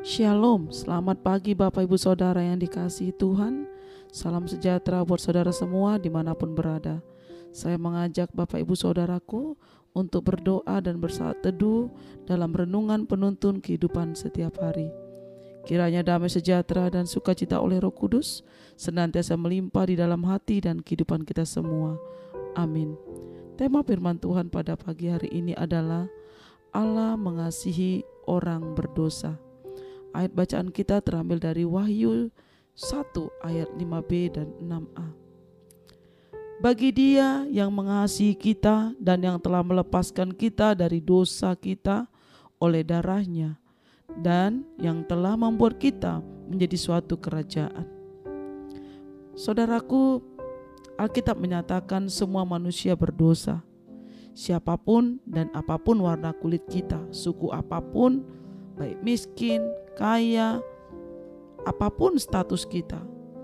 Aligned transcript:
Shalom, 0.00 0.72
selamat 0.72 1.20
pagi 1.20 1.52
Bapak 1.52 1.84
Ibu 1.84 2.00
Saudara 2.00 2.40
yang 2.40 2.56
dikasihi 2.56 3.12
Tuhan. 3.20 3.68
Salam 4.08 4.48
sejahtera 4.48 5.04
buat 5.04 5.20
saudara 5.20 5.52
semua 5.52 6.00
di 6.00 6.08
mana 6.08 6.32
pun 6.32 6.56
berada. 6.56 7.04
Saya 7.52 7.76
mengajak 7.76 8.32
Bapak 8.32 8.64
Ibu 8.64 8.72
Saudaraku 8.72 9.60
untuk 9.92 10.24
berdoa 10.24 10.80
dan 10.80 11.04
bersaat 11.04 11.44
teduh 11.44 11.92
dalam 12.24 12.48
renungan 12.48 13.04
penuntun 13.04 13.60
kehidupan 13.60 14.16
setiap 14.16 14.56
hari. 14.64 14.88
Kiranya 15.68 16.00
damai 16.00 16.32
sejahtera 16.32 16.88
dan 16.88 17.04
sukacita 17.04 17.60
oleh 17.60 17.76
roh 17.84 17.92
kudus 17.92 18.40
Senantiasa 18.80 19.36
melimpah 19.36 19.84
di 19.84 20.00
dalam 20.00 20.24
hati 20.24 20.64
dan 20.64 20.80
kehidupan 20.80 21.28
kita 21.28 21.44
semua. 21.44 22.00
Amin. 22.56 22.96
Tema 23.60 23.84
firman 23.84 24.16
Tuhan 24.16 24.48
pada 24.48 24.80
pagi 24.80 25.12
hari 25.12 25.28
ini 25.28 25.52
adalah 25.52 26.08
Allah 26.72 27.20
mengasihi 27.20 28.00
orang 28.24 28.72
berdosa 28.72 29.49
Ayat 30.10 30.34
bacaan 30.34 30.68
kita 30.74 30.98
terambil 30.98 31.38
dari 31.38 31.62
Wahyu 31.62 32.34
1 32.74 33.46
ayat 33.46 33.70
5b 33.78 34.10
dan 34.34 34.48
6a. 34.58 35.06
Bagi 36.60 36.90
dia 36.92 37.48
yang 37.48 37.72
mengasihi 37.72 38.36
kita 38.36 38.92
dan 39.00 39.24
yang 39.24 39.40
telah 39.40 39.64
melepaskan 39.64 40.34
kita 40.36 40.76
dari 40.76 41.00
dosa 41.00 41.56
kita 41.56 42.04
oleh 42.60 42.84
darahnya 42.84 43.56
dan 44.20 44.66
yang 44.76 45.06
telah 45.06 45.38
membuat 45.38 45.80
kita 45.80 46.20
menjadi 46.50 46.76
suatu 46.76 47.16
kerajaan. 47.16 47.86
Saudaraku, 49.38 50.20
Alkitab 51.00 51.40
menyatakan 51.40 52.12
semua 52.12 52.44
manusia 52.44 52.92
berdosa. 52.92 53.64
Siapa 54.36 54.76
pun 54.76 55.16
dan 55.24 55.48
apa 55.56 55.80
pun 55.80 55.96
warna 56.02 56.34
kulit 56.36 56.66
kita, 56.68 57.00
suku 57.08 57.48
apa 57.54 57.80
pun, 57.80 58.20
baik 58.76 59.00
miskin, 59.00 59.64
kaya, 59.96 60.60
apa 61.64 61.88
pun 61.92 62.16
status 62.16 62.64
kita, 62.64 63.00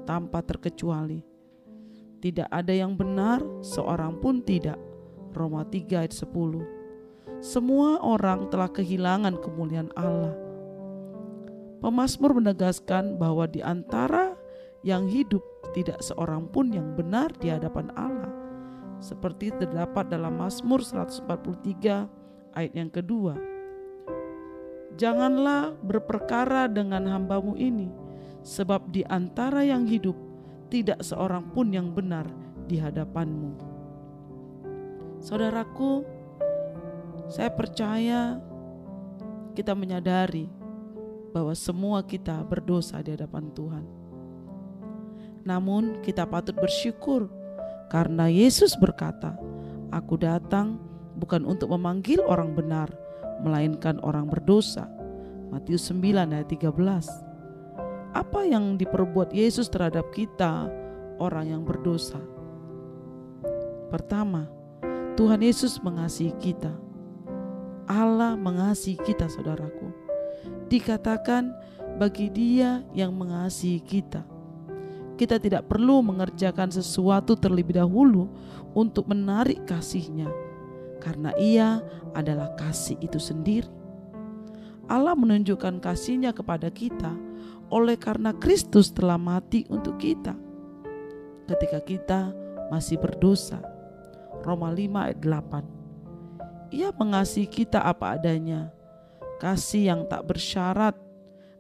tanpa 0.06 0.40
terkecuali. 0.40 1.20
Tidak 2.22 2.48
ada 2.48 2.72
yang 2.72 2.96
benar, 2.96 3.44
seorang 3.60 4.18
pun 4.18 4.40
tidak. 4.40 4.80
Roma 5.36 5.68
3 5.68 6.06
ayat 6.06 6.16
10. 6.16 7.44
Semua 7.44 8.00
orang 8.00 8.48
telah 8.48 8.72
kehilangan 8.72 9.36
kemuliaan 9.44 9.92
Allah. 9.92 10.32
Pemasmur 11.84 12.40
menegaskan 12.40 13.20
bahwa 13.20 13.44
di 13.44 13.60
antara 13.60 14.32
yang 14.80 15.04
hidup 15.04 15.44
tidak 15.76 16.00
seorang 16.00 16.48
pun 16.48 16.72
yang 16.72 16.96
benar 16.96 17.28
di 17.36 17.52
hadapan 17.52 17.92
Allah. 17.92 18.32
Seperti 18.96 19.52
terdapat 19.52 20.08
dalam 20.08 20.40
Mazmur 20.40 20.80
143 20.80 22.56
ayat 22.56 22.72
yang 22.72 22.88
kedua 22.88 23.55
Janganlah 24.96 25.76
berperkara 25.84 26.72
dengan 26.72 27.04
hambamu 27.04 27.52
ini, 27.60 27.92
sebab 28.40 28.88
di 28.88 29.04
antara 29.04 29.60
yang 29.60 29.84
hidup 29.84 30.16
tidak 30.72 31.04
seorang 31.04 31.52
pun 31.52 31.68
yang 31.68 31.92
benar 31.92 32.24
di 32.64 32.80
hadapanmu. 32.80 33.52
Saudaraku, 35.20 36.00
saya 37.28 37.52
percaya 37.52 38.40
kita 39.52 39.76
menyadari 39.76 40.48
bahwa 41.36 41.52
semua 41.52 42.00
kita 42.00 42.40
berdosa 42.48 43.04
di 43.04 43.12
hadapan 43.12 43.52
Tuhan. 43.52 43.84
Namun 45.44 46.00
kita 46.00 46.24
patut 46.24 46.56
bersyukur 46.56 47.28
karena 47.92 48.32
Yesus 48.32 48.74
berkata, 48.80 49.36
Aku 49.94 50.18
datang 50.18 50.82
bukan 51.14 51.46
untuk 51.46 51.70
memanggil 51.70 52.18
orang 52.26 52.52
benar, 52.56 52.90
melainkan 53.40 54.00
orang 54.00 54.28
berdosa. 54.28 54.88
Matius 55.52 55.88
9 55.92 56.34
ayat 56.34 56.48
13. 56.48 56.72
Apa 58.16 58.40
yang 58.48 58.80
diperbuat 58.80 59.30
Yesus 59.32 59.68
terhadap 59.68 60.08
kita 60.10 60.72
orang 61.20 61.52
yang 61.52 61.62
berdosa? 61.62 62.18
Pertama, 63.92 64.48
Tuhan 65.14 65.40
Yesus 65.44 65.78
mengasihi 65.80 66.34
kita. 66.40 66.72
Allah 67.86 68.34
mengasihi 68.34 68.98
kita 68.98 69.30
saudaraku. 69.30 69.92
Dikatakan 70.66 71.54
bagi 71.96 72.26
dia 72.28 72.82
yang 72.90 73.14
mengasihi 73.14 73.78
kita. 73.78 74.26
Kita 75.16 75.40
tidak 75.40 75.70
perlu 75.70 76.04
mengerjakan 76.04 76.68
sesuatu 76.68 77.38
terlebih 77.38 77.80
dahulu 77.80 78.28
untuk 78.76 79.08
menarik 79.08 79.64
kasihnya 79.64 80.45
karena 81.00 81.32
ia 81.36 81.80
adalah 82.16 82.52
kasih 82.56 82.96
itu 83.00 83.20
sendiri. 83.20 83.68
Allah 84.86 85.18
menunjukkan 85.18 85.82
kasihnya 85.82 86.30
kepada 86.30 86.70
kita 86.70 87.10
oleh 87.70 87.98
karena 87.98 88.30
Kristus 88.30 88.94
telah 88.94 89.18
mati 89.18 89.66
untuk 89.66 89.98
kita. 89.98 90.34
Ketika 91.46 91.82
kita 91.82 92.20
masih 92.70 92.98
berdosa. 92.98 93.58
Roma 94.46 94.70
5 94.70 95.10
ayat 95.10 95.18
8. 96.70 96.70
Ia 96.74 96.90
mengasihi 96.94 97.50
kita 97.50 97.82
apa 97.82 98.14
adanya. 98.14 98.70
Kasih 99.42 99.90
yang 99.90 100.00
tak 100.06 100.26
bersyarat 100.26 100.94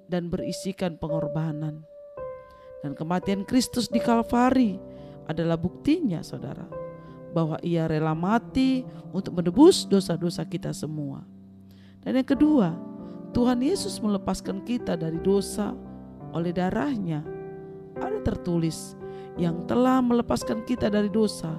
dan 0.06 0.30
berisikan 0.30 0.94
pengorbanan. 0.94 1.82
Dan 2.82 2.94
kematian 2.94 3.42
Kristus 3.42 3.90
di 3.90 3.98
Kalvari 3.98 4.78
adalah 5.26 5.58
buktinya 5.58 6.22
saudara 6.22 6.85
bahwa 7.36 7.60
ia 7.60 7.84
rela 7.84 8.16
mati 8.16 8.80
untuk 9.12 9.36
menebus 9.36 9.84
dosa-dosa 9.84 10.40
kita 10.48 10.72
semua. 10.72 11.20
Dan 12.00 12.16
yang 12.16 12.24
kedua, 12.24 12.72
Tuhan 13.36 13.60
Yesus 13.60 14.00
melepaskan 14.00 14.64
kita 14.64 14.96
dari 14.96 15.20
dosa 15.20 15.76
oleh 16.32 16.56
darahnya. 16.56 17.20
Ada 18.00 18.24
tertulis 18.24 18.96
yang 19.36 19.68
telah 19.68 20.00
melepaskan 20.00 20.64
kita 20.64 20.88
dari 20.88 21.12
dosa, 21.12 21.52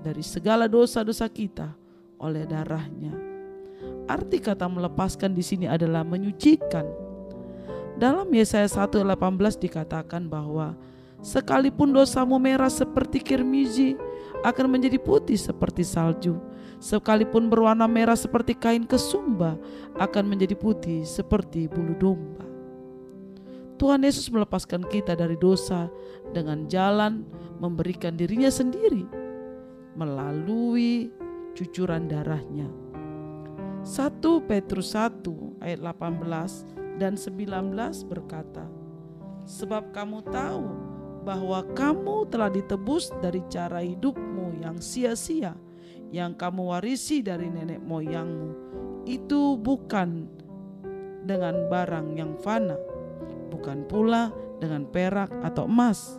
dari 0.00 0.24
segala 0.24 0.64
dosa-dosa 0.64 1.28
kita 1.28 1.76
oleh 2.16 2.48
darahnya. 2.48 3.12
Arti 4.08 4.40
kata 4.40 4.64
melepaskan 4.64 5.36
di 5.36 5.44
sini 5.44 5.68
adalah 5.68 6.00
menyucikan. 6.00 6.88
Dalam 8.00 8.32
Yesaya 8.32 8.64
1:18 8.64 9.60
dikatakan 9.60 10.24
bahwa 10.24 10.72
sekalipun 11.20 11.92
dosamu 11.92 12.40
merah 12.40 12.72
seperti 12.72 13.20
kirmizi, 13.20 13.92
akan 14.44 14.66
menjadi 14.78 14.96
putih 14.96 15.36
seperti 15.36 15.84
salju. 15.84 16.38
Sekalipun 16.80 17.52
berwarna 17.52 17.84
merah 17.84 18.16
seperti 18.16 18.56
kain 18.56 18.88
kesumba, 18.88 19.60
akan 20.00 20.32
menjadi 20.32 20.56
putih 20.56 21.04
seperti 21.04 21.68
bulu 21.68 21.92
domba. 22.00 22.44
Tuhan 23.76 24.04
Yesus 24.04 24.28
melepaskan 24.28 24.84
kita 24.88 25.16
dari 25.16 25.40
dosa 25.40 25.88
dengan 26.36 26.68
jalan 26.68 27.24
memberikan 27.60 28.16
dirinya 28.16 28.52
sendiri 28.52 29.08
melalui 29.96 31.08
cucuran 31.56 32.08
darahnya. 32.08 32.68
1 33.80 34.20
Petrus 34.44 34.92
1 34.92 35.64
ayat 35.64 35.80
18 35.80 37.00
dan 37.00 37.16
19 37.16 37.72
berkata, 38.04 38.68
Sebab 39.48 39.96
kamu 39.96 40.28
tahu 40.28 40.68
bahwa 41.24 41.64
kamu 41.72 42.28
telah 42.28 42.52
ditebus 42.52 43.12
dari 43.24 43.40
cara 43.48 43.80
hidup 43.80 44.16
yang 44.58 44.82
sia-sia 44.82 45.54
yang 46.10 46.34
kamu 46.34 46.74
warisi 46.74 47.22
dari 47.22 47.46
nenek 47.46 47.78
moyangmu 47.86 48.50
itu 49.06 49.54
bukan 49.56 50.26
dengan 51.24 51.70
barang 51.70 52.18
yang 52.18 52.34
fana, 52.40 52.76
bukan 53.52 53.86
pula 53.86 54.34
dengan 54.58 54.84
perak 54.88 55.30
atau 55.44 55.64
emas, 55.70 56.18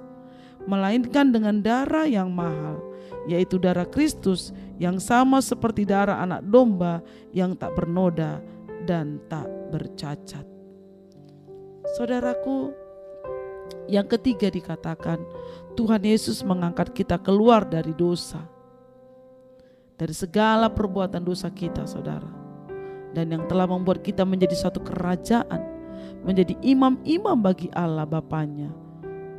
melainkan 0.66 1.30
dengan 1.30 1.62
darah 1.62 2.08
yang 2.08 2.31
mahal, 2.31 2.80
yaitu 3.30 3.58
darah 3.62 3.86
Kristus 3.86 4.56
yang 4.81 4.97
sama 4.97 5.44
seperti 5.44 5.86
darah 5.86 6.22
anak 6.22 6.41
domba 6.47 7.03
yang 7.36 7.53
tak 7.53 7.74
bernoda 7.78 8.41
dan 8.86 9.22
tak 9.30 9.46
bercacat. 9.70 10.46
Saudaraku, 11.97 12.73
yang 13.91 14.08
ketiga 14.08 14.47
dikatakan, 14.47 15.22
Tuhan 15.76 16.03
Yesus 16.03 16.44
mengangkat 16.44 16.96
kita 16.96 17.20
keluar 17.20 17.68
dari 17.68 17.91
dosa. 17.91 18.44
Dari 19.96 20.16
segala 20.16 20.72
perbuatan 20.72 21.22
dosa 21.22 21.52
kita 21.52 21.85
saudara. 21.85 22.28
Dan 23.12 23.35
yang 23.35 23.44
telah 23.46 23.68
membuat 23.68 24.02
kita 24.02 24.23
menjadi 24.23 24.56
satu 24.56 24.82
kerajaan. 24.82 25.62
Menjadi 26.23 26.58
imam-imam 26.64 27.38
bagi 27.38 27.68
Allah 27.76 28.08
Bapaknya. 28.08 28.72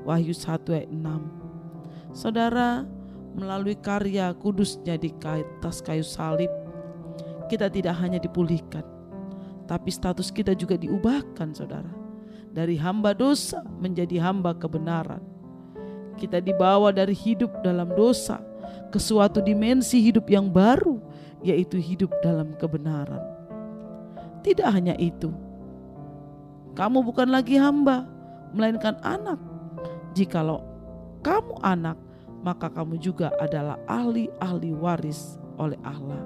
Wahyu 0.02 0.35
1 0.35 0.67
ayat 0.75 0.90
6. 0.90 2.12
Saudara, 2.12 2.85
melalui 3.32 3.78
karya 3.78 4.35
kudusnya 4.37 5.00
di 5.00 5.14
atas 5.25 5.81
kayu 5.81 6.05
salib, 6.05 6.50
kita 7.49 7.69
tidak 7.73 7.96
hanya 8.00 8.20
dipulihkan, 8.20 8.85
tapi 9.64 9.88
status 9.88 10.28
kita 10.32 10.52
juga 10.52 10.76
diubahkan 10.76 11.52
saudara. 11.56 12.01
Dari 12.52 12.76
hamba 12.76 13.16
dosa 13.16 13.64
menjadi 13.81 14.20
hamba 14.20 14.52
kebenaran 14.52 15.32
kita 16.22 16.38
dibawa 16.38 16.93
dari 16.94 17.16
hidup 17.16 17.50
dalam 17.66 17.90
dosa 17.99 18.38
ke 18.94 18.99
suatu 19.00 19.40
dimensi 19.43 19.99
hidup 19.99 20.28
yang 20.31 20.46
baru, 20.46 21.00
yaitu 21.43 21.81
hidup 21.81 22.12
dalam 22.20 22.54
kebenaran. 22.60 23.20
Tidak 24.46 24.69
hanya 24.70 24.94
itu, 25.02 25.34
kamu 26.78 27.02
bukan 27.02 27.26
lagi 27.26 27.58
hamba, 27.58 28.06
melainkan 28.54 28.99
anak. 29.02 29.38
Jikalau 30.12 30.62
kamu 31.26 31.58
anak, 31.64 31.99
maka 32.44 32.69
kamu 32.69 33.00
juga 33.00 33.32
adalah 33.43 33.81
ahli-ahli 33.90 34.76
waris 34.76 35.40
oleh 35.56 35.78
Allah. 35.82 36.22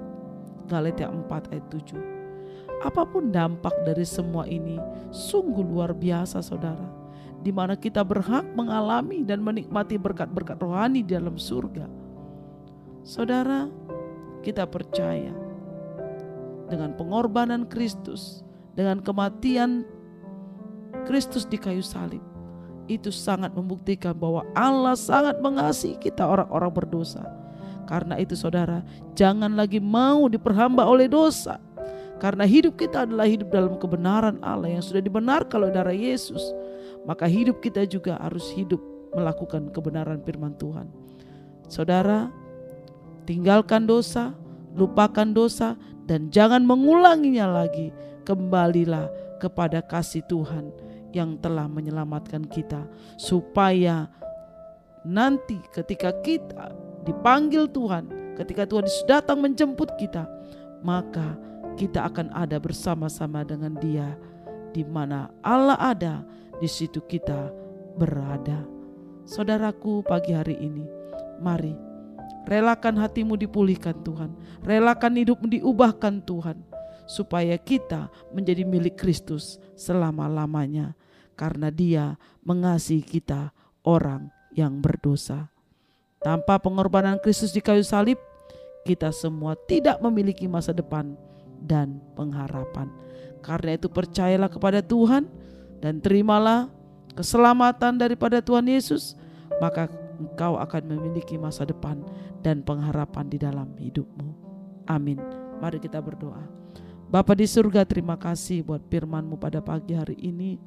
Galatia 0.67 1.07
4 1.07 1.53
ayat 1.55 1.65
7. 1.71 2.16
Apa 2.85 3.09
pun 3.09 3.33
dampak 3.33 3.73
dari 3.85 4.05
semua 4.05 4.45
ini, 4.45 4.77
sungguh 5.09 5.65
luar 5.65 5.97
biasa 5.97 6.45
saudara. 6.45 6.85
Di 7.41 7.49
mana 7.49 7.73
kita 7.73 8.05
berhak 8.05 8.45
mengalami 8.53 9.25
dan 9.25 9.41
menikmati 9.41 9.97
berkat-berkat 9.97 10.61
rohani 10.61 11.01
di 11.01 11.17
dalam 11.17 11.37
surga. 11.37 11.89
Saudara, 13.01 13.71
kita 14.43 14.67
percaya 14.67 15.31
dengan 16.67 16.93
pengorbanan 16.93 17.65
Kristus, 17.65 18.43
dengan 18.75 18.99
kematian 18.99 19.87
Kristus 21.07 21.47
di 21.47 21.55
kayu 21.55 21.81
salib, 21.81 22.21
itu 22.91 23.11
sangat 23.11 23.55
membuktikan 23.55 24.15
bahwa 24.15 24.43
Allah 24.55 24.95
sangat 24.95 25.39
mengasihi 25.39 25.95
kita 25.97 26.23
orang-orang 26.23 26.71
berdosa. 26.71 27.23
Karena 27.87 28.19
itu 28.19 28.35
saudara, 28.35 28.83
jangan 29.15 29.55
lagi 29.55 29.79
mau 29.79 30.27
diperhamba 30.27 30.83
oleh 30.83 31.07
dosa. 31.07 31.63
Karena 32.17 32.49
hidup 32.49 32.81
kita 32.81 33.05
adalah 33.05 33.29
hidup 33.29 33.53
dalam 33.53 33.77
kebenaran 33.77 34.41
Allah 34.41 34.73
yang 34.73 34.83
sudah 34.83 35.01
dibenarkan 35.01 35.65
oleh 35.65 35.73
darah 35.73 35.93
Yesus. 35.93 36.41
Maka 37.05 37.29
hidup 37.29 37.61
kita 37.61 37.85
juga 37.85 38.17
harus 38.17 38.49
hidup 38.57 38.81
melakukan 39.13 39.69
kebenaran 39.71 40.19
firman 40.25 40.57
Tuhan. 40.57 40.89
Saudara, 41.69 42.27
tinggalkan 43.29 43.85
dosa, 43.85 44.33
lupakan 44.73 45.29
dosa, 45.29 45.77
dan 46.09 46.33
jangan 46.33 46.65
mengulanginya 46.65 47.63
lagi. 47.63 47.93
Kembalilah 48.27 49.07
kepada 49.39 49.79
kasih 49.79 50.25
Tuhan 50.27 50.73
yang 51.15 51.39
telah 51.39 51.69
menyelamatkan 51.71 52.43
kita, 52.49 52.83
supaya 53.15 54.11
nanti 55.07 55.55
ketika 55.71 56.11
kita 56.19 56.75
dipanggil 57.07 57.71
Tuhan, 57.71 58.35
ketika 58.35 58.67
Tuhan 58.67 58.83
datang 59.07 59.39
menjemput 59.39 59.95
kita, 59.95 60.27
maka 60.83 61.39
kita 61.77 62.09
akan 62.09 62.33
ada 62.33 62.57
bersama-sama 62.57 63.45
dengan 63.45 63.77
Dia, 63.77 64.17
di 64.73 64.81
mana 64.81 65.29
Allah 65.45 65.77
ada, 65.77 66.25
di 66.57 66.65
situ 66.65 66.99
kita 67.05 67.53
berada. 67.95 68.65
Saudaraku, 69.29 70.01
pagi 70.01 70.33
hari 70.33 70.57
ini, 70.57 70.83
mari 71.37 71.87
relakan 72.47 72.95
hatimu 72.97 73.35
dipulihkan 73.35 73.93
Tuhan, 74.01 74.33
relakan 74.63 75.19
hidupmu 75.19 75.47
diubahkan 75.59 76.23
Tuhan 76.23 76.63
supaya 77.05 77.59
kita 77.59 78.07
menjadi 78.31 78.63
milik 78.63 78.95
Kristus 78.95 79.59
selama-lamanya 79.75 80.95
karena 81.35 81.67
Dia 81.69 82.15
mengasihi 82.41 83.03
kita 83.03 83.51
orang 83.83 84.31
yang 84.55 84.79
berdosa. 84.79 85.51
Tanpa 86.23 86.57
pengorbanan 86.57 87.21
Kristus 87.21 87.53
di 87.53 87.61
kayu 87.61 87.85
salib, 87.85 88.17
kita 88.87 89.13
semua 89.13 89.53
tidak 89.67 90.01
memiliki 90.01 90.49
masa 90.49 90.73
depan 90.73 91.13
dan 91.63 92.01
pengharapan. 92.13 92.89
Karena 93.41 93.77
itu 93.79 93.87
percayalah 93.87 94.51
kepada 94.51 94.83
Tuhan 94.83 95.29
dan 95.79 96.01
terimalah 96.01 96.67
keselamatan 97.17 97.97
daripada 97.97 98.41
Tuhan 98.43 98.69
Yesus, 98.69 99.17
maka 99.57 99.89
engkau 100.17 100.57
akan 100.57 100.83
memiliki 100.85 101.37
masa 101.37 101.65
depan 101.65 102.01
dan 102.41 102.61
pengharapan 102.61 103.25
di 103.29 103.37
dalam 103.41 103.69
hidupmu. 103.77 104.29
Amin. 104.89 105.17
Mari 105.57 105.81
kita 105.81 106.01
berdoa. 106.01 106.41
Bapa 107.07 107.33
di 107.33 107.47
surga 107.47 107.87
terima 107.87 108.19
kasih 108.19 108.67
buat 108.67 108.83
firman-Mu 108.91 109.39
pada 109.39 109.63
pagi 109.63 109.95
hari 109.95 110.19
ini. 110.19 110.59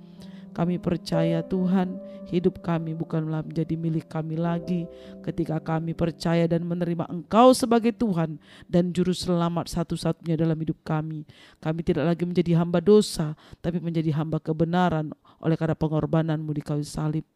Kami 0.50 0.82
percaya 0.82 1.40
Tuhan 1.46 1.96
hidup 2.30 2.62
kami 2.62 2.94
bukanlah 2.94 3.42
menjadi 3.42 3.74
milik 3.74 4.06
kami 4.06 4.38
lagi 4.38 4.86
ketika 5.26 5.58
kami 5.58 5.94
percaya 5.94 6.46
dan 6.46 6.62
menerima 6.62 7.06
Engkau 7.10 7.50
sebagai 7.54 7.90
Tuhan 7.94 8.38
dan 8.70 8.94
Juru 8.94 9.10
Selamat 9.14 9.66
satu-satunya 9.70 10.38
dalam 10.38 10.58
hidup 10.58 10.78
kami. 10.86 11.26
Kami 11.58 11.80
tidak 11.82 12.14
lagi 12.14 12.22
menjadi 12.26 12.58
hamba 12.58 12.78
dosa 12.78 13.34
tapi 13.58 13.82
menjadi 13.82 14.14
hamba 14.14 14.38
kebenaran 14.38 15.10
oleh 15.42 15.56
karena 15.58 15.74
pengorbananmu 15.74 16.50
di 16.54 16.62
kayu 16.62 16.86
salib. 16.86 17.26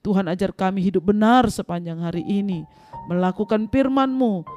Tuhan 0.00 0.32
ajar 0.32 0.56
kami 0.56 0.80
hidup 0.80 1.12
benar 1.12 1.52
sepanjang 1.52 2.00
hari 2.00 2.24
ini, 2.24 2.64
melakukan 3.04 3.68
firman-Mu, 3.68 4.48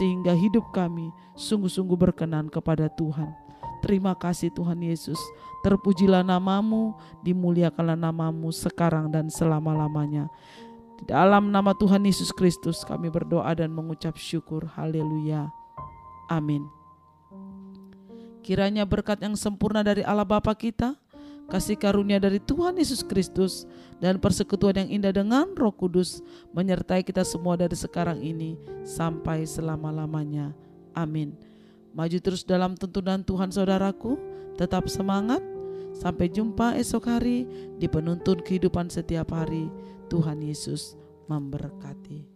sehingga 0.00 0.32
hidup 0.32 0.72
kami 0.72 1.12
sungguh-sungguh 1.36 2.00
berkenan 2.00 2.48
kepada 2.48 2.88
Tuhan. 2.88 3.43
Terima 3.84 4.16
kasih 4.16 4.48
Tuhan 4.48 4.80
Yesus. 4.80 5.20
Terpujilah 5.60 6.24
namamu, 6.24 6.96
dimuliakanlah 7.20 8.00
namamu 8.00 8.48
sekarang 8.48 9.12
dan 9.12 9.28
selama-lamanya. 9.28 10.32
Di 10.96 11.12
dalam 11.12 11.52
nama 11.52 11.76
Tuhan 11.76 12.00
Yesus 12.08 12.32
Kristus 12.32 12.80
kami 12.80 13.12
berdoa 13.12 13.52
dan 13.52 13.68
mengucap 13.76 14.16
syukur. 14.16 14.64
Haleluya. 14.72 15.52
Amin. 16.32 16.64
Kiranya 18.40 18.88
berkat 18.88 19.20
yang 19.20 19.36
sempurna 19.36 19.84
dari 19.84 20.00
Allah 20.00 20.24
Bapa 20.24 20.56
kita, 20.56 20.96
kasih 21.52 21.76
karunia 21.76 22.16
dari 22.16 22.40
Tuhan 22.40 22.80
Yesus 22.80 23.04
Kristus, 23.04 23.68
dan 24.00 24.16
persekutuan 24.16 24.80
yang 24.80 24.88
indah 24.88 25.12
dengan 25.12 25.52
Roh 25.52 25.76
Kudus 25.76 26.24
menyertai 26.56 27.04
kita 27.04 27.20
semua 27.20 27.60
dari 27.60 27.76
sekarang 27.76 28.24
ini 28.24 28.56
sampai 28.80 29.44
selama-lamanya. 29.44 30.56
Amin. 30.96 31.53
Maju 31.94 32.18
terus 32.18 32.42
dalam 32.42 32.74
tuntunan 32.74 33.22
Tuhan 33.22 33.54
saudaraku, 33.54 34.18
tetap 34.58 34.90
semangat. 34.90 35.40
Sampai 35.94 36.26
jumpa 36.26 36.74
esok 36.74 37.06
hari 37.06 37.46
di 37.78 37.86
penuntun 37.86 38.42
kehidupan 38.42 38.90
setiap 38.90 39.30
hari. 39.30 39.70
Tuhan 40.10 40.42
Yesus 40.42 40.98
memberkati. 41.30 42.33